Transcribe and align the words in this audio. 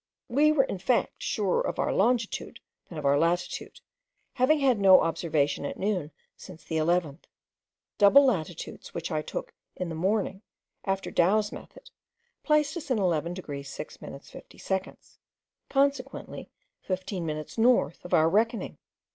We 0.29 0.51
were 0.51 0.63
in 0.63 0.79
fact 0.79 1.21
surer 1.21 1.61
of 1.61 1.77
our 1.77 1.93
longitude 1.93 2.59
than 2.89 2.97
of 2.97 3.05
our 3.05 3.19
latitude, 3.19 3.81
having 4.33 4.57
had 4.59 4.79
no 4.79 5.01
observation 5.01 5.63
at 5.63 5.77
noon 5.77 6.09
since 6.35 6.63
the 6.63 6.77
11th. 6.77 7.25
Double 7.99 8.31
altitudes 8.31 8.95
which 8.95 9.11
I 9.11 9.21
took 9.21 9.53
in 9.75 9.89
the 9.89 9.93
morning, 9.93 10.41
after 10.85 11.11
Douwes's 11.11 11.51
method, 11.51 11.91
placed 12.41 12.75
us 12.77 12.89
in 12.89 12.97
11 12.97 13.35
degrees 13.35 13.69
6 13.69 14.01
minutes 14.01 14.31
50 14.31 14.57
seconds, 14.57 15.19
consequently 15.69 16.49
15 16.81 17.23
minutes 17.23 17.59
north 17.59 18.03
of 18.03 18.11
our 18.11 18.27
reckoning. 18.27 18.79